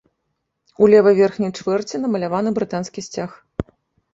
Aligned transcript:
У 0.85 0.87
левай 0.93 1.15
верхняй 1.19 1.53
чвэрці 1.57 1.95
намаляваны 2.07 2.49
брытанскі 2.57 2.99
сцяг. 3.09 3.29